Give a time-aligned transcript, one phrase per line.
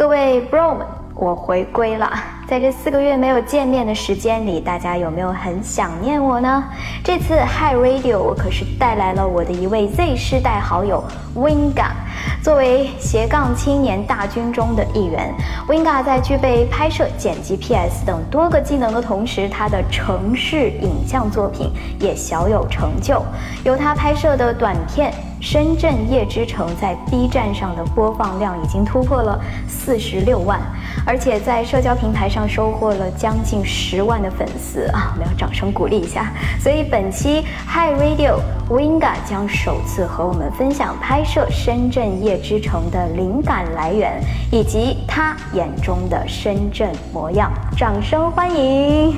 [0.00, 2.10] 各位 bro 们，我回归了。
[2.48, 6.64] 在这四个月没有见面的时间里，大家有没有很想念我呢？
[7.04, 11.04] 这次 Hi Radio 我可是带来了我的一位 Z 世代好友
[11.36, 11.90] Winga。
[12.42, 15.34] 作为斜杠青年大军中的一员
[15.68, 23.22] ，Winga 在具备拍摄、剪辑、PS 等多个技能的同时，他的城市影像作品也小有成就。
[23.64, 25.12] 由他拍摄的短片。
[25.40, 30.60] 深圳夜之城在 B 站上的播放量已经突破了四十六万，
[31.06, 35.12] 而且在社交平台上收获了将近十万的粉丝啊！
[35.14, 36.30] 我们要掌声鼓励一下。
[36.60, 38.38] 所以本期 Hi Radio
[38.68, 47.50] Winga 将首次和我们分享拍摄深圳夜之城的灵感来源，以及他眼中的深圳模样。
[47.76, 49.16] 掌声欢迎！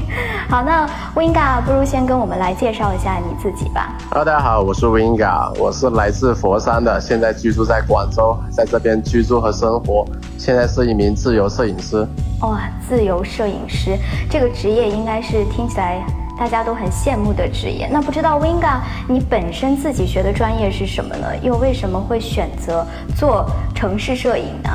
[0.49, 3.93] 好，那 Winga 不如先跟我们来介绍一下你自己吧。
[4.09, 6.13] Hello，大家好，我是 Winga，我是来。
[6.13, 10.07] 自佛山的，现在居住在广州，在这边居住和生活。
[10.37, 12.05] 现在是一名自由摄影师。
[12.41, 13.97] 哇，自由摄影师
[14.29, 16.05] 这个职业应该是听起来
[16.37, 17.89] 大家都很羡慕的职业。
[17.89, 21.29] 那不知道 Winga，你本身自己学的专业是什么呢？
[21.41, 24.71] 又为什么会选择做城市摄影呢？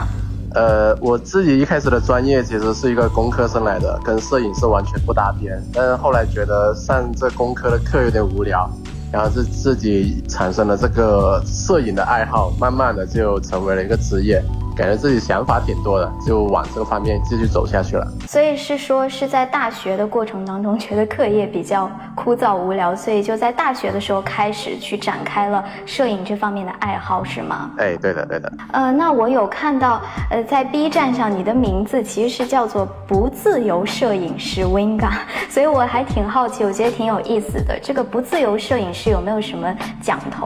[0.56, 5.62] 呃，我自己一开始的专业其实是一个工科生来的，跟摄影是完全不搭边。
[5.74, 8.70] 但是后来觉得上这工科的课有点无聊。
[9.10, 14.44] 然后是自己产生了这个摄影的爱好，慢慢的就成为了一个职业。
[14.78, 18.08] 感觉自己想法挺多的，就往这个方面继续走下去了。
[18.28, 27.72] 所以是说是在大学的过程当中，觉得课业比较枯燥无聊，所以就在大学的时候开始去展开了摄影这方面的爱好，是吗？
[27.78, 28.54] 哎，对的，对的。
[28.72, 35.12] 呃，那我有看到，呃，在 B 站上你的名字其实是叫做不自由摄影师 Winga，
[35.50, 37.80] 所以我还挺好奇，我觉得挺有意思的。
[37.82, 40.46] 这个不自由摄影师有没有什么讲头？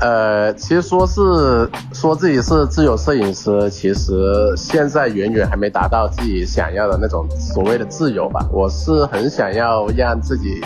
[0.00, 4.12] 呃，其实说是说自己是自由摄影师，其实
[4.56, 8.46] 现在远远还没达到自己想要的那种所谓的自由吧。
[8.52, 10.60] 我是很想要让自己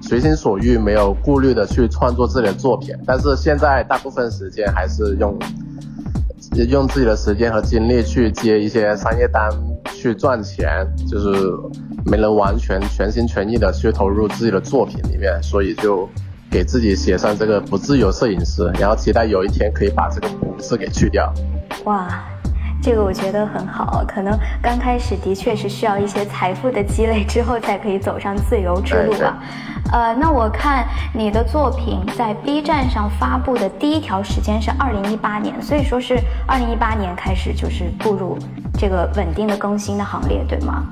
[0.00, 5.38] 随心所欲、没有顾虑的去创作自己的作品，但是现在大部分时间还是用
[6.68, 9.50] 用自己的时间和精力去接一些商业单
[9.94, 11.28] 去赚钱，就是
[12.06, 16.08] 没能完全全心全意的去投入自己的作品里面，所以就。
[16.50, 21.32] 给自己写上这个不自由摄影师，然后期待有一天可以把这个“不”字给去掉。
[21.84, 22.08] 哇，
[22.82, 24.04] 这个我觉得很好。
[24.08, 29.38] 可能刚开始的确是需要一些财富的积累之后，才可以走上自由之路吧。
[29.92, 30.84] 呃，那我看
[31.14, 36.18] 你的作品在 B 站上发布的第一条时间是二零一八年，所以说是
[36.48, 38.36] 二零一八年开始就是步入
[38.76, 40.84] 这个稳定的更新的行列，对吗？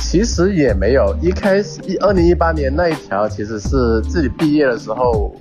[0.00, 5.32] 其实也没有，一开始一二零一八年那一条其实是自己毕业的时候，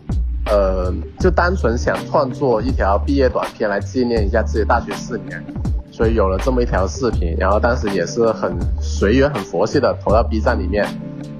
[0.45, 5.43] 呃，就单纯想创作一条毕业短片来纪念一下自己大学四年，
[5.91, 10.85] 所以有了这么一条视频，然后当时也是很随缘、很佛系的投到 B 站里面，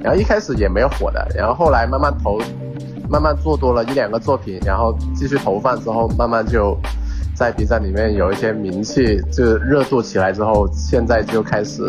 [0.01, 2.39] 然后一开始也没有火的，然后后来慢慢投，
[3.07, 6.75] 慢慢做多了一两个作品，然后继续投放之后，慢慢就
[7.35, 11.83] 在 B 站里面有一些名气，就热度起来之后，现在就开始。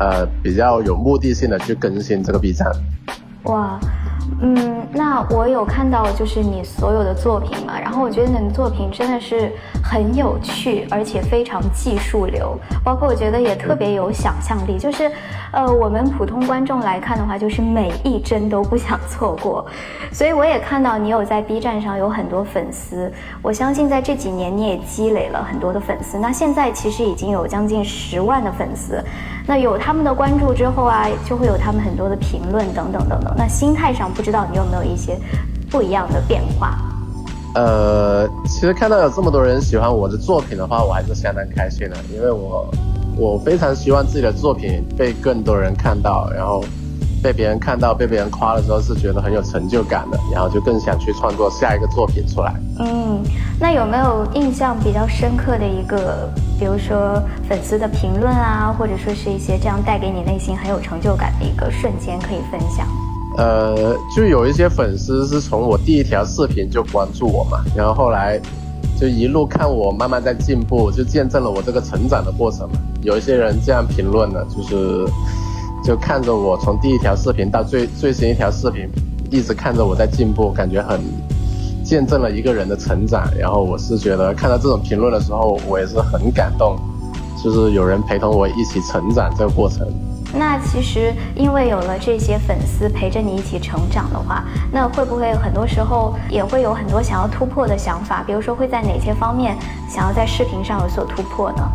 [0.00, 2.66] 呃，比较有目的性的去更新这个 B 站。
[3.44, 3.78] 哇，
[4.40, 15.12] 嗯，那我有看到就是你所有的作品嘛，然后我觉得你的作品真的是很有趣，而且非常技术流，包括我觉得也特别有想象力，就是，
[15.52, 19.66] 呃，我们普通观众来看的话，就是每一帧都不想错过。
[20.10, 23.12] 所以我也看到你有在 B 站上有很多粉丝，
[23.42, 29.04] 我相信在这几年你也积累了很多的粉丝，那现在其实已经有将近十万的粉丝。
[29.46, 33.34] 那有他们的关注之后啊，就会有他们很多的评论等等等等。
[33.36, 35.18] 那心态上不知道你有没有一些
[35.70, 36.78] 不一样的变化？
[37.54, 42.66] 呃，其实看到有这么多人喜欢我的作品的话，我还是相当开心的，因为我
[43.16, 46.64] 我非常希望自己的作品被更多人看到，然后。
[47.22, 52.54] 被别人看到、被别人夸的时候，是觉得很有成就感的，然后就更想去创作下一个作品出来。
[52.78, 53.22] 嗯，
[53.58, 56.28] 那有没有印象比较深刻的一个，
[56.58, 62.86] 比如说粉丝的评论啊，或者说是一些这样带给你内心很有成就感的一个瞬间可以分享？
[63.36, 68.40] 呃，就有一些粉丝是从我第一条视频就关注我嘛，然后后来
[68.98, 72.78] 就一路看我慢慢在进步，就见证了我这个成长的过程嘛。
[73.02, 75.06] 有一些人这样评论的，就是。
[75.86, 78.88] 就看着我从第一条视频到最最新一条视频，
[79.30, 80.98] 一直看着我在进步，感觉很
[81.84, 83.28] 见证了一个人的成长。
[83.38, 86.76] 然后我是觉得看到这种评论的时候，我也是很感动，
[87.42, 89.86] 就是有人陪同我一起成长这个过程。
[90.36, 94.42] 那其实因为有了这些粉丝陪着你一起成长的话，
[94.72, 98.24] 那会不会很多时候也会有很多想要突破的想法？
[98.26, 99.56] 比如说会在哪些方面
[99.88, 101.70] 想要在视频上有所突破呢？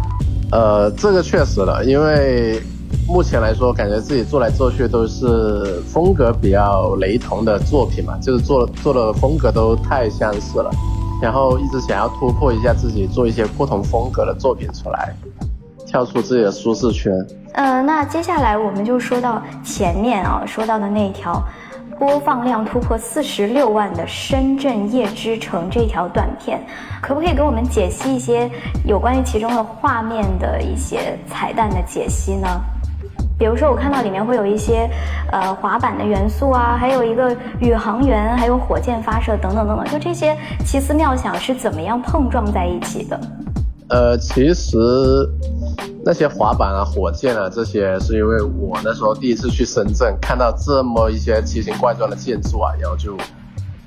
[0.51, 2.61] 呃，这个确实的，因为
[3.07, 10.69] 目前来说，感觉自己做来做去都是风格比较雷同的作品嘛，就是做做的风格都太相似了，
[11.21, 15.15] 然后一直想要突破一下自己，做一些不同风格的作品出来。
[15.87, 17.11] 跳出自己的舒适圈。
[17.53, 21.43] 呃，那接下来我们就说到前面啊，说到的那条
[21.97, 26.63] 播放量突破四十六万的《深圳夜之城》这条短片，
[27.01, 28.47] 可不可以给我们解析一些
[28.85, 32.47] 有关于其中的画面的一些彩蛋的解析呢？
[33.39, 34.87] 比如说，我看到里面会有一些
[35.31, 43.19] 呃滑板的元素啊，还有一个宇航员，还有火箭发射等等等等，就这些奇思妙想是怎么样碰撞在一起的？
[43.87, 44.77] 呃，其实。
[46.01, 53.17] 那些滑板啊、火箭啊，这些是因为我那时候第一次去深圳，看到这么一些奇形怪状的建筑啊，然后就，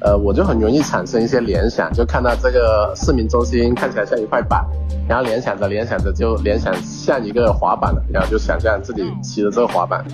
[0.04, 4.64] 呃，我就很容易产生一些联想，就看到这个市民中心看起来像一块板，
[5.08, 10.04] 然后联想着联想着就联想像一个滑板了，然后就想象自己骑着这个滑板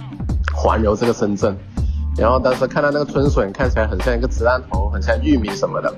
[0.55, 1.57] 环游这个深圳，
[2.19, 5.93] 然后当时看到那个春笋看起来很像一个子弹头，很像玉米什么的。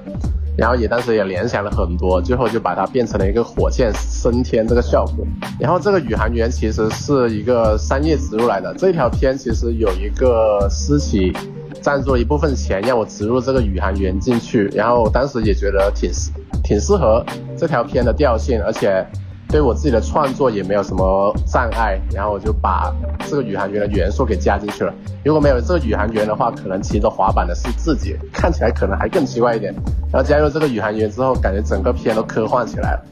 [0.56, 5.24] 然后也当时也联想了很多，最后就把它变成了一个火箭升天这个效果。
[5.58, 11.32] 然后这个宇航员其实是一个商业植入来的，这条片其实有一个私企
[11.80, 16.30] 赞助一部分钱让我植入这个宇航员进去，然后当时也觉得挺适
[16.62, 17.24] 挺适合
[17.56, 19.06] 这条片的调性，而且。
[19.52, 22.94] 对我自己的创作也没有什么障碍，然后我就把
[23.28, 24.94] 这个宇航员的元素给加进去了。
[25.24, 29.74] 如果没有这个宇航员的话，可能骑着滑板的是自己，看起来可能还更奇怪一点。
[30.12, 33.04] 然后加入这个宇航员之后，感觉整个片都科幻起来了，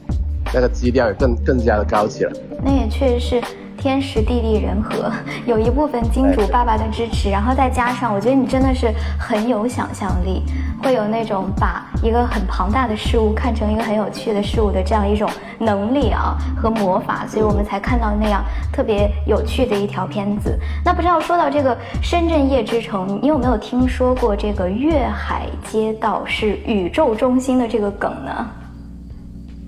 [0.53, 2.31] 那个基调也更更加的高起了。
[2.63, 3.58] 那也确实是。
[3.79, 5.09] 天时地利人和，
[5.45, 10.43] 有一部分金主爸爸的支持，然后再加上，我觉得你真的是很有想象力，
[10.83, 18.43] 会有那种把一个很庞大的事物看成一个很有趣的事物的这样一种能力啊和魔法，所以我们才看到那样
[18.73, 20.59] 特别有趣的一条片子。
[20.83, 28.45] 那不知道说到这个深圳夜之城，你有没有听说过这个粤海街道是宇宙中心的这个梗呢？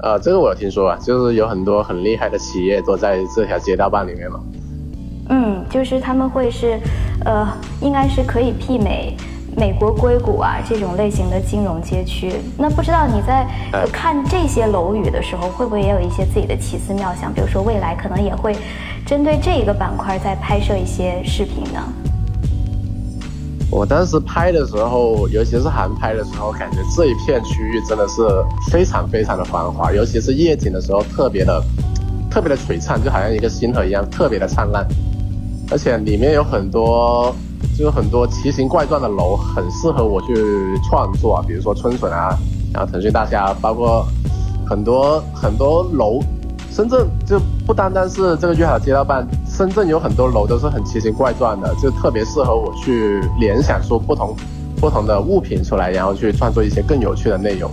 [0.04, 4.40] 呃，这个我有听说啊，就是有很多很厉害的企业都在这条街道办里面嘛。
[5.30, 6.80] 嗯，就是他们会是，
[7.24, 7.48] 呃，
[7.82, 9.16] 应该是可以媲美
[9.56, 12.34] 美国硅谷啊这种类型的金融街区。
[12.58, 13.48] 那不知道你在
[13.94, 17.32] 看这些楼宇的时候，会不会也有一些自己的奇思妙想？
[17.32, 18.56] 比如说未来可能也会
[19.06, 21.80] 针对这个板块在拍摄一些视频呢？
[23.72, 28.22] 我当时拍的时候，尤其是航拍的时候，感觉这一片区域真的是
[28.70, 31.64] 非常非常的繁华，尤其是夜景的时候，特别的
[32.30, 34.86] 特别的璀璨，就好像一个星河一样，特别的灿烂。
[35.72, 37.34] 而且里面有很多，
[37.78, 40.36] 就是很多奇形怪状的楼，很适合我去
[40.90, 42.38] 创作，比如说春笋啊，
[42.74, 44.06] 然后腾讯大厦，包括
[44.68, 46.20] 很多很多楼。
[46.72, 47.38] 深圳就
[47.68, 54.34] 不单单是这个粤海街道办，深圳有很多楼都是很奇形怪状的，就特别适合我去联想出不同
[54.80, 57.70] 不同的物品出来，然后去创作一些更有趣的内容。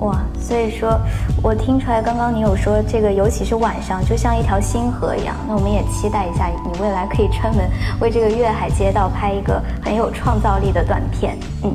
[0.00, 0.98] 哇，所以说，
[1.42, 5.36] 我听出来刚刚你有说这个，尤其是晚上，就像一条星河一样。
[5.46, 7.68] 那我们也期待一下，你未来可以专门
[8.00, 11.38] 为这个粤海街道拍一个很有创造力的短片。
[11.62, 11.72] 嗯，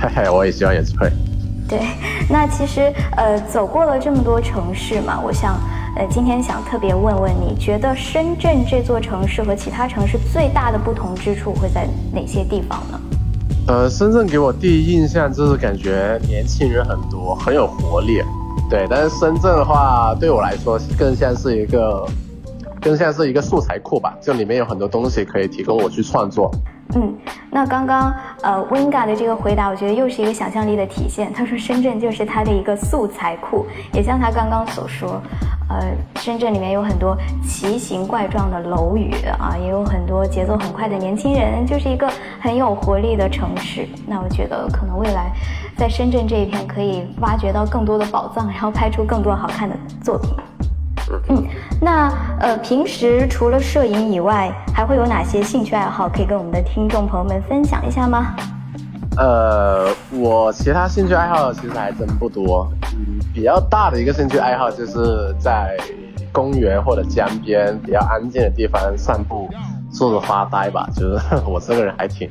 [0.00, 1.10] 嘿嘿，我也希望也是会。
[1.66, 1.80] 对，
[2.28, 5.60] 那其实呃，走过了这么多城市嘛，我想，
[5.96, 13.00] 呃，今天想特别问问你，觉得深圳这座城市和其他城市最大的不同之处会在哪些地方呢？
[13.66, 18.22] 呃，深圳给我第一印象就是感觉年轻人很多，很有活力。
[18.70, 22.06] 对，但是深圳的话，对我来说更像是一个，
[22.80, 26.50] 更像是一个素材库吧，就里面有很多东西可以提供我去创作。
[26.94, 27.12] 嗯，
[27.50, 31.32] 那刚刚呃 w i n g a 的这个回答，我觉得又是一个想象力的体现。
[31.32, 35.20] 他说深圳就是他的一个素材库，也像他刚刚所说，
[35.68, 35.82] 呃，
[36.20, 42.08] 深圳里面有很多奇形怪状的楼宇啊，也有很多节奏很快的年轻人，就是一个
[42.40, 43.88] 很有活力的城市。
[44.06, 45.32] 那我觉得可能未来
[45.76, 50.32] 在深圳这一片可以挖掘到更多的宝藏，然后拍出更多好看的作品。
[51.28, 51.46] 嗯，
[51.80, 52.08] 那
[52.40, 58.34] 呃，平时除了摄影以外，还会有哪些兴趣爱好可以跟我们的听众朋友们分享一下吗？
[59.16, 62.68] 呃，我其他兴趣爱好其实还真不多。
[62.94, 65.76] 嗯，比较大的一个兴趣爱好就是在
[66.32, 69.48] 公园或者江边比较安静的地方散步，
[69.92, 70.88] 坐着发呆吧。
[70.96, 72.28] 就是 我这个人还挺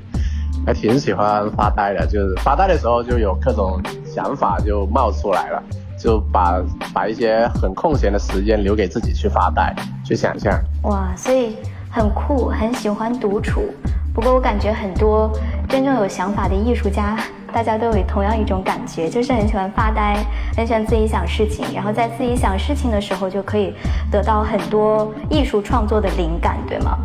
[0.65, 5.63] 还挺喜欢发呆的，就是发呆的时候就有各种想法就冒出来了。
[6.03, 6.61] 就把
[6.93, 10.53] 把一些很空闲的时间留给自己去发呆，去想象。
[10.81, 11.55] 哇，所以
[11.89, 13.61] 很酷，很喜欢独处。
[14.13, 15.31] 不过我感觉很多
[15.69, 17.17] 真正有想法的艺术家，
[17.53, 20.17] 大家都有同样一种感觉，就是很喜欢发呆，
[20.57, 23.73] 很喜欢自己想事情，然后在自己想事情的时候就可以
[24.11, 26.97] 得到很多艺术创作的灵感，对吗？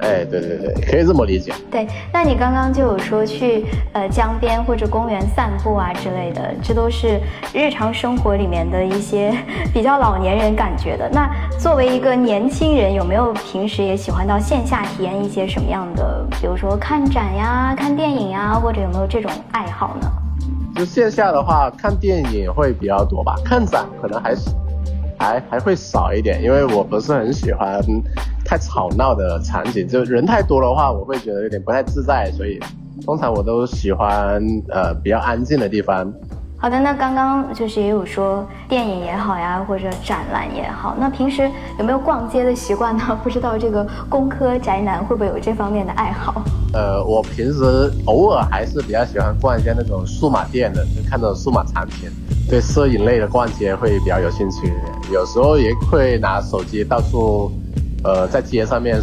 [0.00, 1.52] 哎，对对对，可以这么理解。
[1.70, 7.20] 对，那你刚刚就有说去呃江边或者公园散步啊之类的，这都是
[7.52, 9.32] 日常生活里面的一些
[9.72, 11.08] 比较老年人感觉的。
[11.10, 20.10] 那作为一个年轻人，有没有平时也喜欢到线下体验一些什么样的，比如说看展呀、看电影呀，或者有没有这种爱好呢？
[20.74, 24.50] 就线下的话，看电影会比较多吧，看展可能还是。
[25.18, 27.78] 还还会少一点，因为我不是很喜欢
[28.50, 32.58] 太吵闹的场景，就人太多的话，我会觉得有点不太自在，所以
[33.06, 36.12] 通常我都喜欢呃比较安静的地方。
[36.58, 43.16] 好的，那刚刚就是也有说电影也好呀，或者展览也好，那平时有没有逛街的习惯呢？
[43.22, 46.42] 不知道这个工科宅男会不会有这方面的爱好？
[46.72, 52.10] 呃，我平时偶尔还是比较喜欢逛一些那种数码店的，就看那种数码产品。
[52.48, 54.74] 对摄影类的逛街会比较有兴趣，
[55.12, 57.52] 有时候也会拿手机到处，
[58.04, 59.00] 呃，在街上面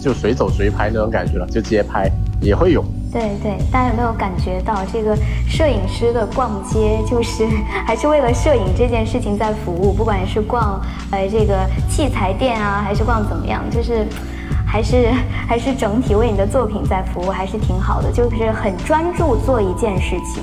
[0.00, 2.84] 就随走随拍那种感觉了，就街拍也会有。
[3.10, 5.16] 对对，大家有没有感觉到这个
[5.48, 7.46] 摄影师的逛街，就是
[7.86, 9.92] 还是为了摄影这件事情在服务？
[9.92, 10.78] 不管是逛
[11.10, 14.06] 呃这个器材店啊，还是逛怎么样，就是
[14.66, 15.10] 还是
[15.48, 20.42] 还是整体为你的作品在服务，还是挺好的，就是很专注做一件事情。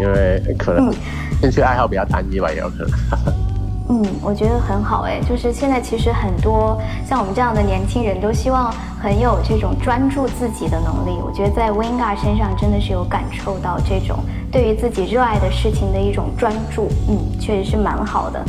[0.00, 0.92] 因为可能
[1.40, 3.49] 兴趣爱好比较单一吧，也有可能。
[3.92, 11.18] 嗯，我觉得很好哎，就是现在其实很多像我们这样的年轻人都希望很有这种专注自己的能力。
[11.20, 14.16] 我觉得在 Winga 身上真的是有感受到这种
[14.52, 16.88] 对于自己热爱的事情的一种专注。
[17.08, 18.40] 嗯，确实是蛮好的。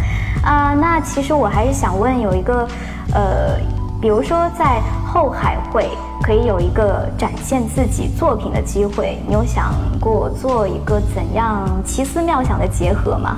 [0.44, 2.68] 啊，那其实我还是想问，有一个
[3.12, 3.58] 呃，
[4.00, 4.80] 比如说在
[5.12, 5.90] 后海会
[6.22, 13.38] 可以有一个展现自己作品的机会，你有想过做一个怎样奇思妙想的结合吗？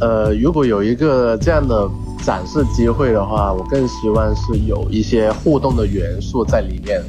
[0.00, 1.88] 呃，如果有一个这样的
[2.24, 7.02] 展示机会的话，我更希望是有一些互动的元素在里面，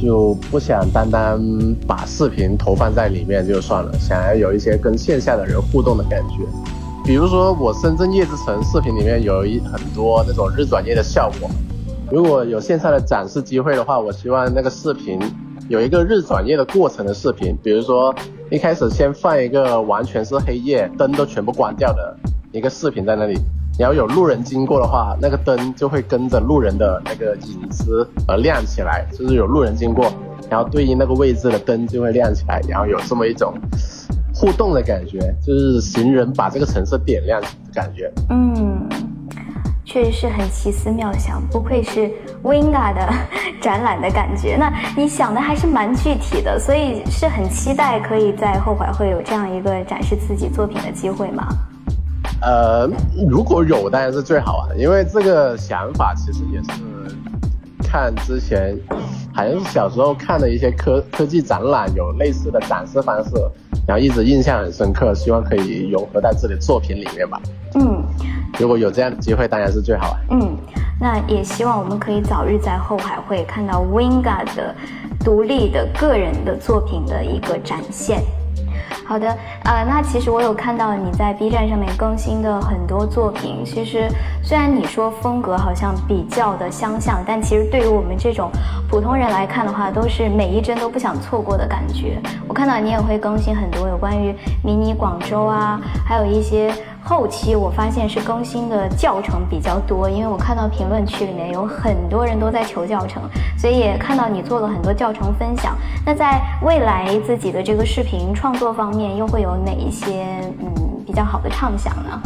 [0.00, 1.40] 就不想单单
[1.86, 6.44] 把视频投放在里面就算了，想要有一些跟线下的人互动的感觉。
[7.04, 11.50] 比如说我深圳夜之城视频里面有一很多那种日转夜的效果，
[12.12, 15.18] 如果有线下的展示机会的话，我希望那个视频。
[15.68, 18.14] 有一个日转夜的过程的视频，比如说
[18.50, 22.16] 一开始先放一个完全是黑夜，灯都全部关掉的
[22.50, 23.38] 一个视频在那里，
[23.78, 30.10] 然后有路人经过的话，那个灯就会跟着路人的那个影子而亮起来，就是有路人经过，
[30.48, 33.52] 然后对应那个位置的灯就会亮起来，然后有这么一种
[34.34, 38.10] 互动的感觉，就是行人把这个城市点亮的感觉。
[38.30, 38.88] 嗯。
[39.88, 42.10] 确实是很奇思妙想，不愧是
[42.42, 43.08] Winga 的
[43.58, 44.54] 展览的感觉。
[44.54, 51.48] 那你想的还是蛮具体的，所以是很期待可以在后海会有这样一个展示自己作品的机会吗？
[52.42, 52.86] 呃，
[53.30, 58.78] 如果有当然是最好啊，因为这个想法其实也是看之前
[59.32, 63.30] 好像是小时候看的一些科科技展览有类似的展示方式，
[63.86, 67.40] 然后一直印象很深刻，希望可以融合在自己的作品里面吧。
[67.76, 68.04] 嗯。
[68.58, 70.16] 如果有这样的机会，当然是最好啊。
[70.30, 70.56] 嗯，
[71.00, 74.74] 那也希望我们可以早日在后海会看到 Winga 的
[75.24, 78.20] 独立的个人的作品的一个展现。
[79.04, 79.26] 好的，
[79.64, 83.64] 呃，那其实我有看到你在 B 站上面更新的很多作品。
[83.64, 84.06] 其实
[84.42, 88.50] 虽然你说风格好像比较的相像，但其实对于我们这种
[88.90, 92.20] 普通人来看的话，都是每一帧都不想错过的感觉。
[92.46, 96.72] 我看到你也会更新很多有关于迷你广州啊，还有一些。
[97.08, 103.22] 后期我发现是更新的教程比较多，因为我看到评论区里面有很多人都在求教程，
[103.56, 105.74] 所以也看到你做了很多教程分享。
[106.04, 110.26] 那在未来自己的这个视频创作方面，又会有哪一些
[110.60, 112.20] 嗯比较好的畅想呢？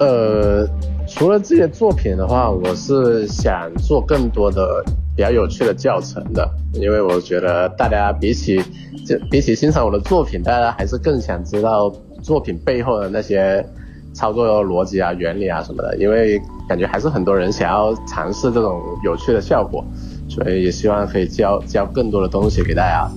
[0.00, 0.66] 呃，
[1.06, 8.60] 除了这些作品的话，我是想做更多的比较有趣的教程的，因为我觉得大家比起
[9.06, 11.92] 就比起欣赏我的作品，大家还是更想知道。
[12.22, 13.64] 作品背后的那些
[14.12, 19.84] 操作逻辑啊、原理啊什么的，因为感觉还是很多人想要尝试这种有趣的效果，
[20.28, 23.08] 所以也希望可以教教更多的东西给大家。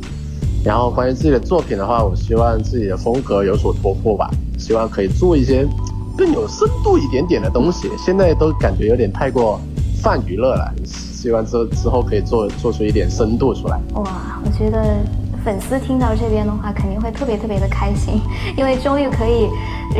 [0.63, 4.29] 然后关于自己的作品的话，我希望自己的风格有所突破吧，
[4.59, 5.67] 希望可以做一些
[6.15, 7.89] 更有深度一点点的东西。
[7.97, 9.59] 现在都感觉有点太过
[10.03, 13.79] 泛娱乐了，希望之之后可以做做出一点深度出来。
[13.95, 15.20] 哇，我觉得。
[15.43, 18.21] 粉丝听到这边的话，肯定会特别特别的开心，
[18.55, 19.49] 因为终于可以，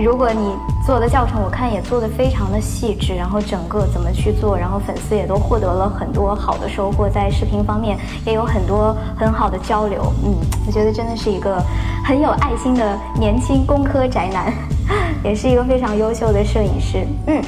[0.03, 0.55] 如果你
[0.85, 10.13] 做的教程，我看也做的非常的细致，然后整个怎么去做，然后粉丝也都获得了很多好的收获，在视频方面也有很多很好的交流。
[10.23, 10.35] 嗯，
[10.67, 11.63] 我觉得真的是一个
[12.05, 14.53] 很有爱心的年轻工科宅男，
[15.23, 17.07] 也是一个非常优秀的摄影师。
[17.27, 17.41] 嗯。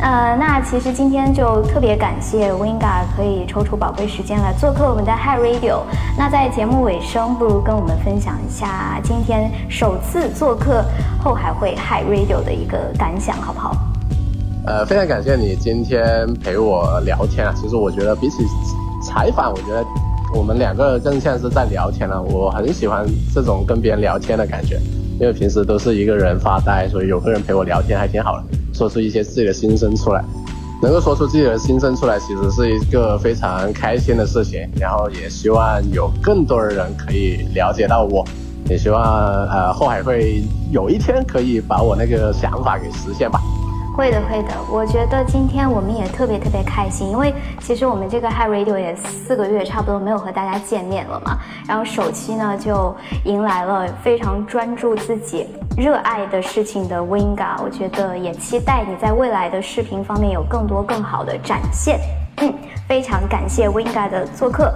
[0.00, 5.80] 呃，那其实今天就特别感谢 Winga 可以抽出宝贵时间来做客我们的 Hi Radio。
[6.16, 10.84] 那在节目尾声，不如跟我们分享一下今天首次做客
[11.20, 13.74] 后海会 Hi Radio 的一个感想，好不好？
[14.66, 17.52] 呃，非常感谢你今天陪我聊天啊。
[17.56, 18.44] 其实我觉得比起
[19.04, 19.84] 采访，我觉得
[20.32, 22.22] 我们两个更像是在聊天了。
[22.22, 24.78] 我很喜欢这种跟别人聊天的感觉，
[25.18, 28.44] 因为平时都是一个人发呆，所以有个人陪我聊天还挺好的。
[28.78, 30.24] 说出一些自己的心声出来，
[30.80, 34.60] 能够说出自己的心声出来，其实是一个非常开心的事情。
[34.76, 38.24] 然后也希望有更多的人可以了解到我，
[38.70, 39.02] 也希望
[39.48, 43.42] 呃后海会有一天可以把我那个想法给实现吧。
[43.98, 44.54] 会的，会的。
[44.70, 51.36] 我觉得今天我们也特别特别开心，因为其实我们这个 Hi Radio 也四个月差不多没有和大家见面了嘛。
[51.66, 61.98] 然后首期呢就迎来了非常专注自己热爱的事情的 Winga，我觉得也期待你在未来的视频方面有更多更好的展现。
[62.40, 62.54] 嗯，
[62.86, 64.72] 非常感谢 Winga 的做客。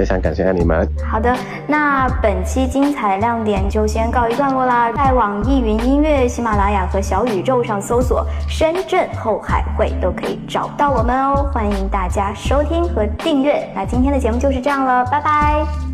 [0.00, 0.88] 非常感谢爱你们。
[1.06, 1.30] 好的，
[1.66, 4.90] 那本期精彩亮点就先告一段落啦。
[4.92, 11.50] 在网易云音乐、喜马拉雅和小宇宙上搜索“深圳后海会”都可以找到我们哦。
[11.52, 13.70] 欢迎大家收听和订阅。
[13.74, 15.89] 那今天的节目就是这样了，拜拜。